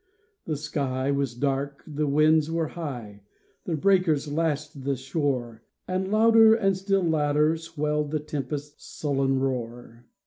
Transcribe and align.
The 0.45 0.57
sky 0.57 1.11
was 1.11 1.35
dark, 1.35 1.83
the 1.85 2.07
winds 2.07 2.49
were 2.49 2.69
high, 2.69 3.21
The 3.65 3.75
breakers 3.75 4.27
lashed 4.33 4.83
the 4.83 4.95
shore, 4.95 5.61
And 5.87 6.09
louder 6.09 6.55
and 6.55 6.75
still 6.75 7.03
louder 7.03 7.55
swelled 7.57 8.09
The 8.09 8.19
tempest's 8.19 8.83
sullen 8.83 9.37
roar. 9.39 10.07